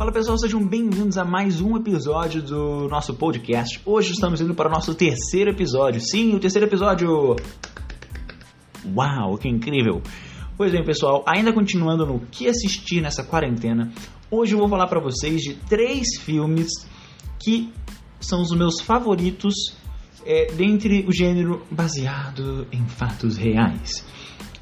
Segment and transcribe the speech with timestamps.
[0.00, 3.78] Fala pessoal, sejam bem-vindos a mais um episódio do nosso podcast.
[3.84, 6.00] Hoje estamos indo para o nosso terceiro episódio.
[6.00, 7.36] Sim, o terceiro episódio.
[8.96, 10.00] Uau, que incrível!
[10.56, 13.92] Pois bem, pessoal, ainda continuando no que assistir nessa quarentena,
[14.30, 16.70] hoje eu vou falar para vocês de três filmes
[17.38, 17.70] que
[18.18, 19.76] são os meus favoritos
[20.24, 24.02] é, dentre o gênero baseado em fatos reais.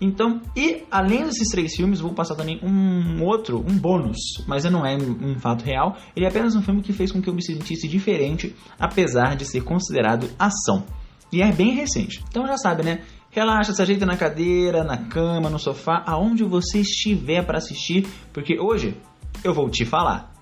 [0.00, 4.86] Então, e além desses três filmes, vou passar também um outro, um bônus, mas não
[4.86, 5.96] é um fato real.
[6.14, 9.44] Ele é apenas um filme que fez com que eu me sentisse diferente, apesar de
[9.44, 10.84] ser considerado ação.
[11.32, 12.22] E é bem recente.
[12.28, 13.00] Então já sabe, né?
[13.30, 18.58] Relaxa, se ajeita na cadeira, na cama, no sofá, aonde você estiver para assistir, porque
[18.58, 18.96] hoje
[19.44, 20.37] eu vou te falar.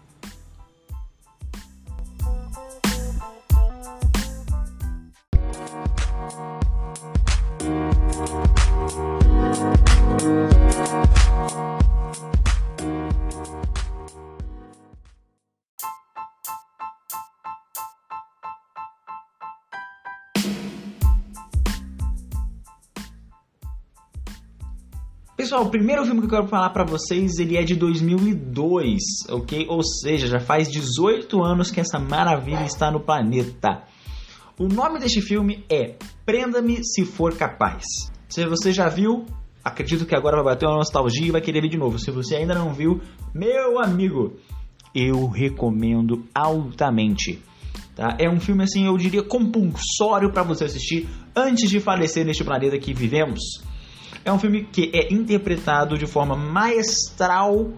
[25.56, 29.66] Pessoal, o primeiro filme que eu quero falar para vocês, ele é de 2002, ok?
[29.70, 33.82] Ou seja, já faz 18 anos que essa maravilha está no planeta.
[34.58, 35.94] O nome deste filme é
[36.26, 37.84] Prenda-me se for capaz.
[38.28, 39.24] Se você já viu,
[39.64, 41.98] acredito que agora vai bater uma nostalgia e vai querer ver de novo.
[41.98, 43.00] Se você ainda não viu,
[43.34, 44.34] meu amigo,
[44.94, 47.42] eu recomendo altamente.
[47.94, 48.14] Tá?
[48.20, 52.78] É um filme assim, eu diria compulsório para você assistir antes de falecer neste planeta
[52.78, 53.40] que vivemos.
[54.26, 57.70] É um filme que é interpretado de forma maestral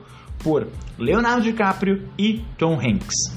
[0.42, 0.66] por
[0.98, 3.36] Leonardo DiCaprio e Tom Hanks.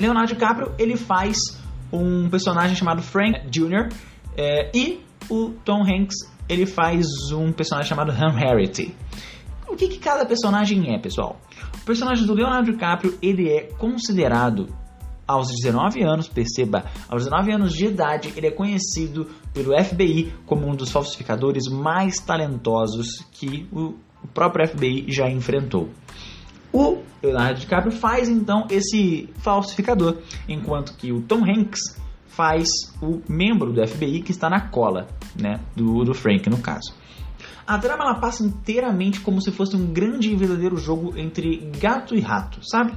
[0.00, 1.60] Leonardo DiCaprio ele faz
[1.92, 3.90] um personagem chamado Frank Jr.
[4.34, 6.16] É, e o Tom Hanks
[6.48, 8.96] ele faz um personagem chamado Ham Harriet.
[9.68, 11.38] O que, que cada personagem é, pessoal?
[11.82, 14.68] O personagem do Leonardo DiCaprio ele é considerado
[15.26, 20.68] aos 19 anos, perceba, aos 19 anos de idade, ele é conhecido pelo FBI como
[20.68, 23.94] um dos falsificadores mais talentosos que o
[24.32, 25.88] próprio FBI já enfrentou.
[26.72, 31.80] O Leonardo DiCaprio faz então esse falsificador, enquanto que o Tom Hanks
[32.26, 32.68] faz
[33.00, 35.06] o membro do FBI que está na cola,
[35.40, 36.94] né, do, do Frank no caso.
[37.66, 42.14] A trama ela passa inteiramente como se fosse um grande e verdadeiro jogo entre gato
[42.14, 42.92] e rato, sabe?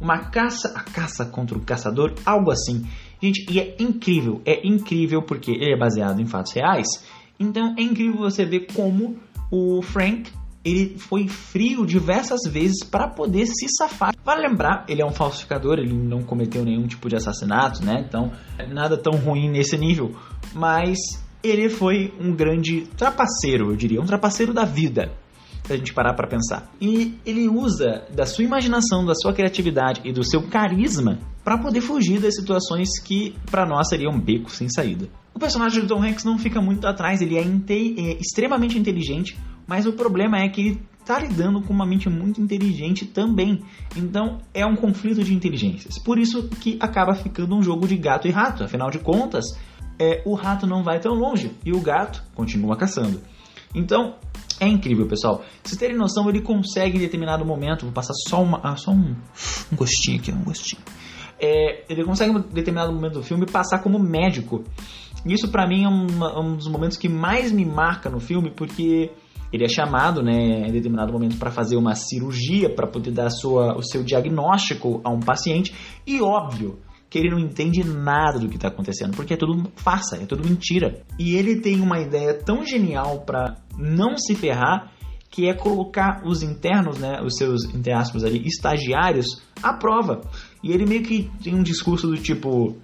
[0.00, 2.86] Uma caça, a caça contra o caçador, algo assim.
[3.20, 6.86] Gente, e é incrível, é incrível porque ele é baseado em fatos reais.
[7.38, 9.16] Então é incrível você ver como
[9.50, 10.30] o Frank
[10.64, 14.14] ele foi frio diversas vezes para poder se safar.
[14.24, 18.04] Vale lembrar, ele é um falsificador, ele não cometeu nenhum tipo de assassinato, né?
[18.06, 18.32] Então,
[18.68, 20.14] nada tão ruim nesse nível,
[20.52, 20.98] mas
[21.42, 25.12] ele foi um grande trapaceiro, eu diria, um trapaceiro da vida
[25.68, 26.70] se a gente parar para pensar.
[26.80, 31.82] E ele usa da sua imaginação, da sua criatividade e do seu carisma para poder
[31.82, 35.08] fugir das situações que para nós seriam um beco sem saída.
[35.34, 39.86] O personagem do Tom Hanks não fica muito atrás, ele é, é extremamente inteligente, mas
[39.86, 43.62] o problema é que ele está lidando com uma mente muito inteligente também.
[43.94, 45.98] Então é um conflito de inteligências.
[45.98, 48.64] Por isso que acaba ficando um jogo de gato e rato.
[48.64, 49.44] Afinal de contas,
[49.98, 53.20] é, o rato não vai tão longe e o gato continua caçando.
[53.74, 54.16] Então
[54.60, 55.38] é incrível, pessoal.
[55.38, 58.90] Pra vocês terem noção, ele consegue em determinado momento, vou passar só, uma, ah, só
[58.90, 59.14] um,
[59.72, 60.82] um gostinho aqui, um gostinho.
[61.40, 64.64] É, ele consegue em determinado momento do filme passar como médico.
[65.24, 69.10] Isso para mim é uma, um dos momentos que mais me marca no filme, porque
[69.52, 73.76] ele é chamado, né, em determinado momento para fazer uma cirurgia para poder dar sua,
[73.76, 75.74] o seu diagnóstico a um paciente
[76.06, 76.78] e óbvio
[77.10, 80.46] que ele não entende nada do que está acontecendo, porque é tudo farsa, é tudo
[80.46, 81.02] mentira.
[81.18, 84.92] E ele tem uma ideia tão genial para não se ferrar,
[85.30, 90.22] que é colocar os internos, né, os seus, entre aspas ali, estagiários, à prova.
[90.62, 92.76] E ele meio que tem um discurso do tipo,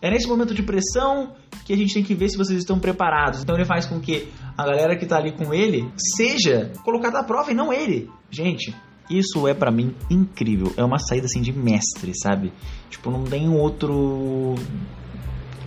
[0.00, 3.42] é nesse momento de pressão que a gente tem que ver se vocês estão preparados.
[3.42, 7.24] Então ele faz com que a galera que está ali com ele seja colocada à
[7.24, 8.10] prova e não ele.
[8.30, 8.74] Gente,
[9.10, 10.72] isso é para mim incrível.
[10.76, 12.52] É uma saída assim de mestre, sabe?
[12.90, 14.56] Tipo, não tem outro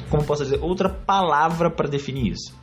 [0.10, 2.54] como posso dizer, outra palavra para definir isso.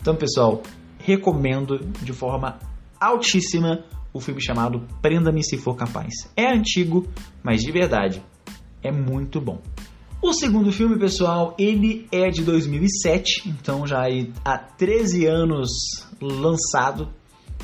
[0.00, 0.62] Então, pessoal,
[0.98, 2.58] recomendo de forma
[3.00, 6.12] altíssima o filme chamado Prenda-me se for capaz.
[6.36, 7.06] É antigo,
[7.42, 8.22] mas de verdade
[8.82, 9.60] é muito bom.
[10.20, 14.02] O segundo filme, pessoal, ele é de 2007, então já
[14.44, 15.70] há 13 anos
[16.20, 17.08] lançado.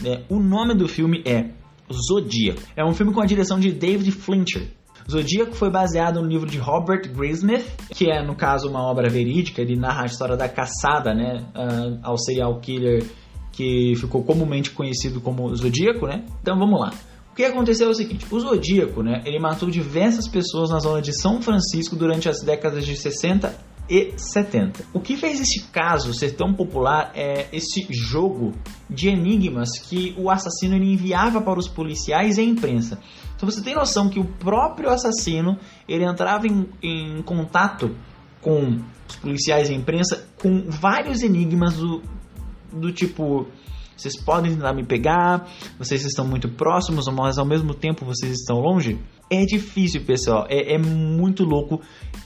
[0.01, 0.25] Né?
[0.29, 1.51] O nome do filme é
[1.93, 2.61] Zodíaco.
[2.77, 4.69] É um filme com a direção de David Fincher.
[5.11, 9.61] Zodíaco foi baseado no livro de Robert Graysmith, que é, no caso, uma obra verídica.
[9.61, 13.05] Ele narra a história da caçada né, uh, ao serial killer
[13.53, 16.07] que ficou comumente conhecido como Zodíaco.
[16.07, 16.25] Né?
[16.41, 16.93] Então vamos lá.
[17.33, 21.03] O que aconteceu é o seguinte: o Zodíaco, né, ele matou diversas pessoas na zona
[21.03, 24.85] de São Francisco durante as décadas de 60 e 70.
[24.93, 28.53] O que fez esse caso ser tão popular é esse jogo
[28.89, 32.99] de enigmas que o assassino enviava para os policiais e a imprensa.
[33.37, 35.59] Então você tem noção que o próprio assassino
[35.89, 37.95] ele entrava em, em contato
[38.41, 42.03] com os policiais e a imprensa com vários enigmas do,
[42.73, 43.47] do tipo
[43.97, 45.49] vocês podem tentar me pegar,
[45.79, 48.99] vocês estão muito próximos, mas ao mesmo tempo vocês estão longe.
[49.35, 50.47] É difícil, pessoal.
[50.49, 51.81] É, é muito louco.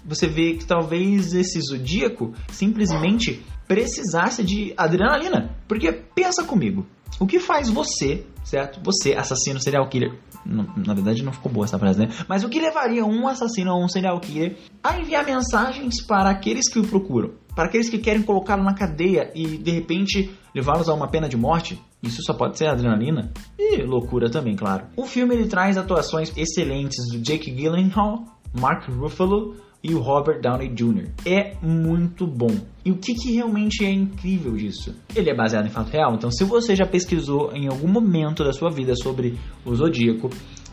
[0.04, 5.56] Você vê que talvez esse zodíaco simplesmente precisasse de adrenalina.
[5.66, 6.86] Porque pensa comigo.
[7.18, 8.78] O que faz você, certo?
[8.84, 10.12] Você, assassino serial killer.
[10.44, 12.08] na verdade, não ficou boa essa frase, né?
[12.28, 16.70] Mas o que levaria um assassino ou um serial killer a enviar mensagens para aqueles
[16.70, 17.32] que o procuram?
[17.58, 21.36] Para aqueles que querem colocá-lo na cadeia e de repente levá-los a uma pena de
[21.36, 21.76] morte?
[22.00, 24.86] Isso só pode ser adrenalina e loucura também, claro.
[24.96, 28.22] O filme ele traz atuações excelentes do Jake Gyllenhaal,
[28.56, 31.08] Mark Ruffalo e o Robert Downey Jr.
[31.26, 32.60] É muito bom.
[32.84, 34.94] E o que, que realmente é incrível disso?
[35.16, 38.52] Ele é baseado em fato real, então se você já pesquisou em algum momento da
[38.52, 40.30] sua vida sobre o Zodíaco,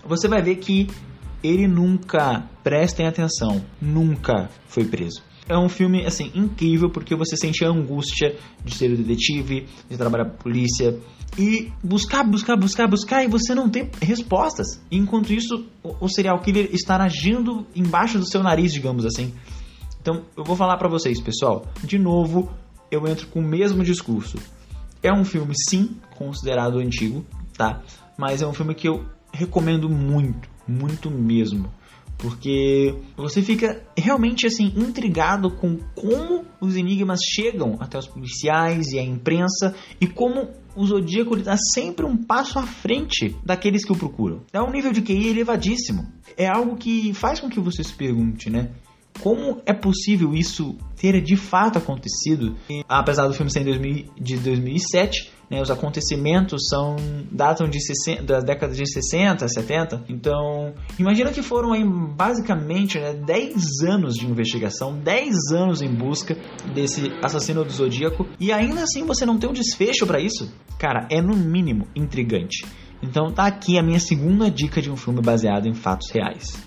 [0.08, 0.86] você vai ver que
[1.44, 5.24] ele nunca, prestem atenção, nunca foi preso.
[5.48, 9.98] É um filme, assim, incrível porque você sente a angústia de ser o detetive, de
[9.98, 11.00] trabalhar com polícia
[11.38, 14.82] e buscar, buscar, buscar, buscar e você não tem respostas.
[14.92, 19.34] Enquanto isso, o serial killer está agindo embaixo do seu nariz, digamos assim.
[20.02, 21.66] Então, eu vou falar para vocês, pessoal.
[21.84, 22.52] De novo,
[22.90, 24.38] eu entro com o mesmo discurso.
[25.04, 27.24] É um filme, sim, considerado antigo,
[27.56, 27.82] tá?
[28.18, 31.70] Mas é um filme que eu recomendo muito, muito mesmo
[32.18, 39.00] porque você fica realmente assim intrigado com como os enigmas chegam até os policiais e
[39.00, 43.96] a imprensa e como o Zodíaco está sempre um passo à frente daqueles que o
[43.96, 44.42] procuram.
[44.52, 46.06] É um nível de QI elevadíssimo.
[46.36, 48.72] É algo que faz com que você se pergunte, né?
[49.22, 52.58] Como é possível isso ter de fato acontecido?
[52.70, 53.64] E, apesar do filme ser
[54.20, 56.96] de 2007, né, os acontecimentos são
[57.32, 60.06] datam de 60, das décadas de 60, 70.
[60.10, 66.36] Então, imagina que foram aí basicamente né, 10 anos de investigação, 10 anos em busca
[66.74, 70.52] desse assassino do Zodíaco e ainda assim você não tem um desfecho para isso?
[70.78, 72.66] Cara, é no mínimo intrigante.
[73.02, 76.58] Então tá aqui a minha segunda dica de um filme baseado em fatos reais.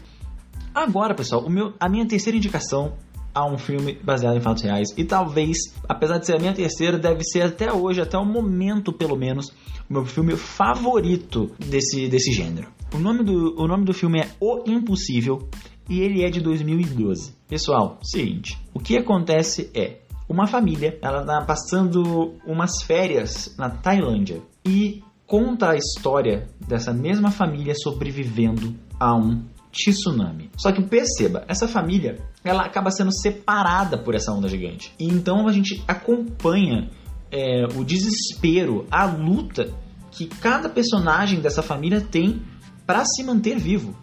[0.75, 2.95] Agora, pessoal, meu, a minha terceira indicação
[3.39, 4.89] a um filme baseado em fatos reais.
[4.97, 5.57] E talvez,
[5.89, 9.51] apesar de ser a minha terceira, deve ser até hoje, até o momento pelo menos,
[9.89, 12.69] o meu filme favorito desse, desse gênero.
[12.93, 15.49] O nome, do, o nome do filme é O Impossível
[15.89, 17.33] e ele é de 2012.
[17.49, 24.43] Pessoal, seguinte, o que acontece é uma família, ela está passando umas férias na Tailândia
[24.67, 30.51] e conta a história dessa mesma família sobrevivendo a um tsunami.
[30.57, 34.93] Só que perceba, essa família ela acaba sendo separada por essa onda gigante.
[34.99, 36.91] E então a gente acompanha
[37.31, 39.71] é, o desespero, a luta
[40.11, 42.43] que cada personagem dessa família tem
[42.87, 43.95] para se manter vivo.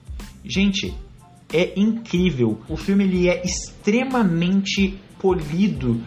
[0.43, 0.93] Gente,
[1.51, 2.59] é incrível.
[2.69, 6.01] O filme ele é extremamente polido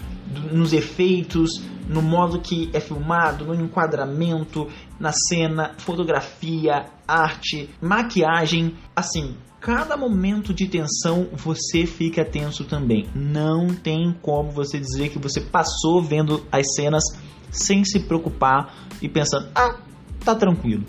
[0.53, 4.69] nos efeitos, no modo que é filmado, no enquadramento,
[5.01, 13.07] na cena, fotografia, arte, maquiagem, assim, cada momento de tensão você fica tenso também.
[13.15, 17.03] Não tem como você dizer que você passou vendo as cenas
[17.51, 19.79] sem se preocupar e pensando, ah,
[20.25, 20.85] tá tranquilo.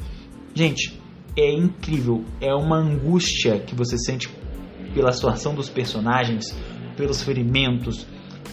[0.53, 0.99] Gente,
[1.37, 4.29] é incrível, é uma angústia que você sente
[4.93, 6.53] pela situação dos personagens,
[6.97, 8.05] pelos ferimentos,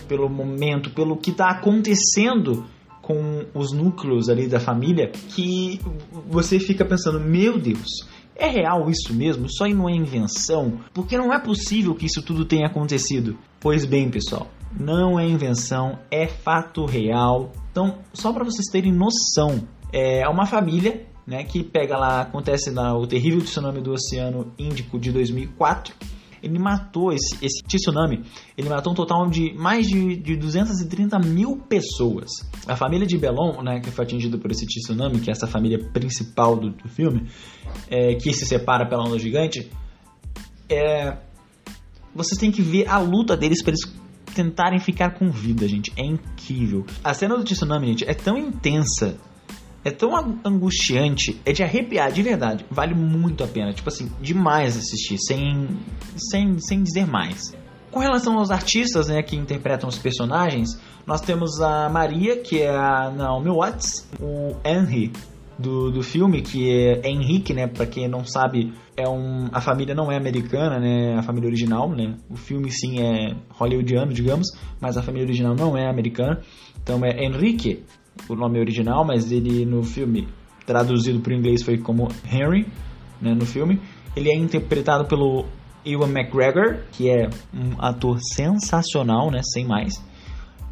[0.07, 2.65] pelo momento, pelo que está acontecendo
[3.03, 5.81] com os núcleos ali da família, que
[6.27, 7.89] você fica pensando, meu Deus,
[8.35, 9.47] é real isso mesmo?
[9.49, 10.81] Só não é invenção?
[10.93, 13.39] Porque não é possível que isso tudo tenha acontecido.
[13.61, 14.49] Pois bem, pessoal,
[14.79, 17.53] não é invenção, é fato real.
[17.71, 22.97] Então, só para vocês terem noção, é uma família né, que pega lá, acontece na,
[22.97, 25.95] o terrível tsunami do Oceano Índico de 2004
[26.47, 28.23] ele matou esse, esse tsunami,
[28.57, 32.31] ele matou um total de mais de, de 230 mil pessoas.
[32.67, 35.79] A família de Belon, né, que foi atingida por esse tsunami, que é essa família
[35.93, 37.29] principal do, do filme,
[37.91, 39.71] é, que se separa pela onda gigante,
[40.69, 41.17] é,
[42.15, 43.97] vocês têm que ver a luta deles para eles
[44.35, 45.93] tentarem ficar com vida, gente.
[45.97, 46.85] É incrível.
[47.03, 49.19] A cena do tsunami, gente, é tão intensa
[49.87, 52.67] é tão angustiante, é de arrepiar, de verdade.
[52.69, 55.69] Vale muito a pena, tipo assim, demais assistir, sem,
[56.17, 57.55] sem, sem dizer mais.
[57.93, 60.77] Com relação aos artistas né, que interpretam os personagens,
[61.07, 65.13] nós temos a Maria, que é a Naomi Watts, o Henry,
[65.59, 67.67] do, do filme, que é, Henrique, né?
[67.67, 71.17] Pra quem não sabe, é um, a família não é americana, né?
[71.19, 72.17] A família original, né?
[72.29, 74.49] O filme sim é hollywoodiano, digamos,
[74.81, 76.41] mas a família original não é americana.
[76.83, 77.85] Então é Henrique,
[78.29, 80.29] o nome original, mas ele no filme,
[80.67, 82.67] traduzido para o inglês, foi como Henry,
[83.21, 83.35] né?
[83.35, 83.81] No filme.
[84.15, 85.45] Ele é interpretado pelo
[85.85, 89.41] Ewan McGregor, que é um ator sensacional, né?
[89.43, 89.95] Sem mais.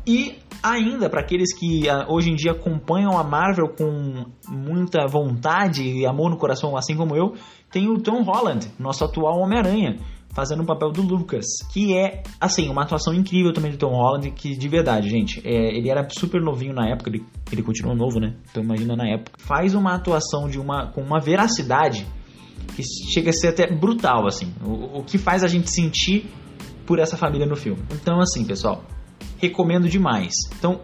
[0.07, 5.83] E ainda, para aqueles que uh, hoje em dia acompanham a Marvel com muita vontade
[5.83, 7.35] e amor no coração, assim como eu,
[7.71, 9.99] tem o Tom Holland, nosso atual Homem-Aranha,
[10.35, 14.31] fazendo o papel do Lucas, que é, assim, uma atuação incrível também do Tom Holland,
[14.33, 18.19] que de verdade, gente, é, ele era super novinho na época, ele, ele continua novo,
[18.19, 18.35] né?
[18.51, 19.39] Então imagina na época.
[19.39, 22.07] Faz uma atuação de uma com uma veracidade
[22.75, 22.83] que
[23.13, 26.27] chega a ser até brutal, assim, o, o que faz a gente sentir
[26.85, 27.83] por essa família no filme.
[27.93, 28.83] Então, assim, pessoal,
[29.49, 30.35] recomendo demais.
[30.59, 30.81] Então,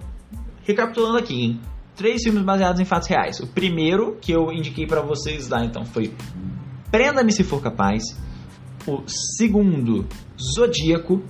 [0.64, 1.60] recapitulando aqui, hein?
[1.96, 3.40] Três filmes baseados em fatos reais.
[3.40, 6.12] O primeiro que eu indiquei para vocês lá, então, foi
[6.90, 8.02] Prenda-me se for capaz.
[8.86, 10.06] O segundo,
[10.54, 11.22] Zodíaco,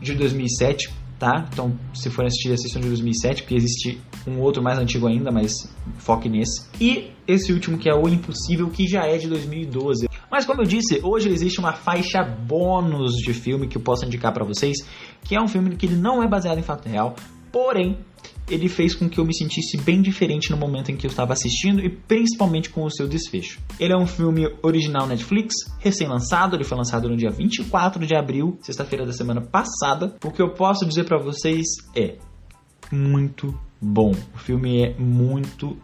[0.00, 1.46] de 2007, tá?
[1.52, 5.52] Então, se for assistir, assistam de 2007, porque existe um outro mais antigo ainda, mas
[5.98, 6.66] foque nesse.
[6.80, 10.08] E esse último, que é O Impossível, que já é de 2012.
[10.30, 14.32] Mas como eu disse, hoje existe uma faixa bônus de filme que eu posso indicar
[14.32, 14.76] para vocês,
[15.24, 17.16] que é um filme que ele não é baseado em fato real,
[17.50, 17.98] porém
[18.48, 21.32] ele fez com que eu me sentisse bem diferente no momento em que eu estava
[21.32, 23.60] assistindo e principalmente com o seu desfecho.
[23.78, 28.58] Ele é um filme original Netflix, recém-lançado, ele foi lançado no dia 24 de abril,
[28.60, 30.16] sexta-feira da semana passada.
[30.24, 32.16] O que eu posso dizer para vocês é
[32.90, 34.12] muito bom.
[34.34, 35.76] O filme é muito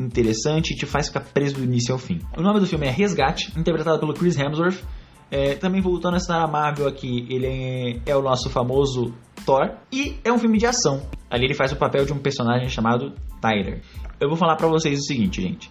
[0.00, 2.20] interessante e te faz ficar preso do início ao fim.
[2.36, 4.82] O nome do filme é Resgate, interpretado pelo Chris Hemsworth.
[5.30, 9.14] É, também voltando a estar Marvel aqui, ele é, é, o nosso famoso
[9.46, 9.76] Thor.
[9.92, 11.02] E é um filme de ação.
[11.30, 13.80] Ali ele faz o papel de um personagem chamado Tyler.
[14.18, 15.70] Eu vou falar para vocês o seguinte, gente.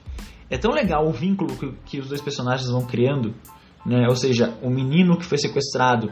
[0.50, 3.36] É tão legal o vínculo que, que os dois personagens vão criando,
[3.86, 4.06] né?
[4.08, 6.10] Ou seja, o menino que foi sequestrado,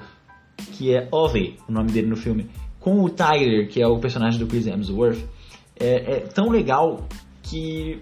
[0.74, 4.40] que é Ove, o nome dele no filme, com o Tyler, que é o personagem
[4.40, 5.24] do Chris Hemsworth.
[5.80, 7.08] É, é tão legal
[7.50, 8.02] que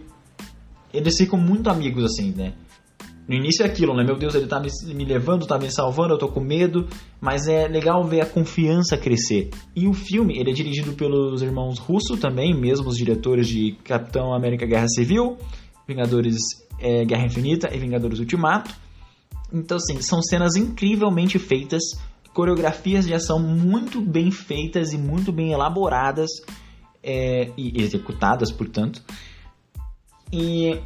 [0.93, 2.53] eles ficam muito amigos assim, né?
[3.27, 4.03] No início é aquilo, né?
[4.03, 6.87] Meu Deus, ele tá me, me, levando, tá me salvando, eu tô com medo,
[7.19, 9.49] mas é legal ver a confiança crescer.
[9.75, 14.31] E o filme, ele é dirigido pelos irmãos Russo também, mesmo os diretores de Capitão
[14.31, 15.37] América Guerra Civil,
[15.87, 16.37] Vingadores
[16.79, 18.71] é, Guerra Infinita e Vingadores Ultimato.
[19.51, 21.81] Então, assim, são cenas incrivelmente feitas,
[22.31, 26.29] coreografias de ação muito bem feitas e muito bem elaboradas
[27.01, 29.01] é, e executadas, portanto.
[30.37, 30.81] E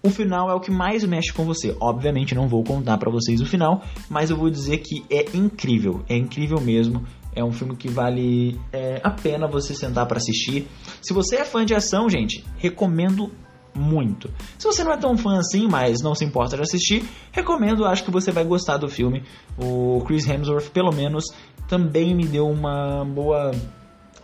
[0.00, 1.76] o final é o que mais mexe com você.
[1.80, 6.04] Obviamente não vou contar para vocês o final, mas eu vou dizer que é incrível,
[6.08, 7.04] é incrível mesmo.
[7.34, 10.68] É um filme que vale é, a pena você sentar para assistir.
[11.02, 13.30] Se você é fã de ação, gente, recomendo
[13.74, 14.30] muito.
[14.56, 18.04] Se você não é tão fã assim, mas não se importa de assistir, recomendo, acho
[18.04, 19.24] que você vai gostar do filme.
[19.58, 21.24] O Chris Hemsworth, pelo menos,
[21.68, 23.52] também me deu uma boa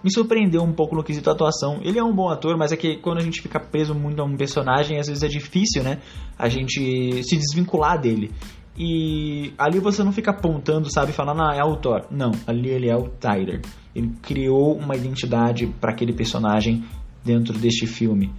[0.07, 1.81] me surpreendeu um pouco no quesito atuação.
[1.83, 4.25] Ele é um bom ator, mas é que quando a gente fica preso muito a
[4.25, 5.99] um personagem, às vezes é difícil, né?
[6.39, 8.31] A gente se desvincular dele.
[8.79, 12.07] E ali você não fica apontando, sabe, falando, ah, é o Thor.
[12.09, 13.63] Não, ali ele é o Tyler.
[13.97, 16.85] Ele criou uma identidade para aquele personagem
[17.25, 18.33] dentro deste filme.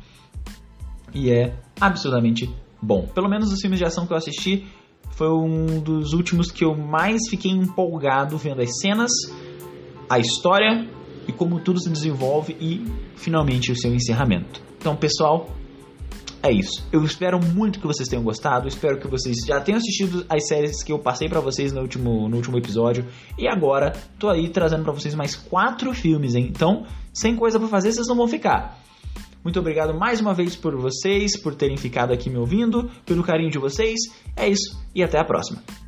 [1.13, 2.49] E é absurdamente
[2.81, 3.07] bom.
[3.13, 4.65] Pelo menos os filmes de ação que eu assisti,
[5.11, 9.11] foi um dos últimos que eu mais fiquei empolgado vendo as cenas,
[10.09, 10.95] a história
[11.27, 14.61] e como tudo se desenvolve e finalmente o seu encerramento.
[14.79, 15.49] Então, pessoal,
[16.41, 16.87] é isso.
[16.91, 18.67] Eu espero muito que vocês tenham gostado.
[18.67, 22.29] Espero que vocês já tenham assistido as séries que eu passei para vocês no último,
[22.29, 23.05] no último episódio.
[23.37, 26.47] E agora tô aí trazendo para vocês mais quatro filmes, hein?
[26.49, 28.79] Então, sem coisa para fazer, vocês não vão ficar.
[29.43, 33.49] Muito obrigado mais uma vez por vocês, por terem ficado aqui me ouvindo, pelo carinho
[33.49, 33.99] de vocês.
[34.35, 35.86] É isso e até a próxima.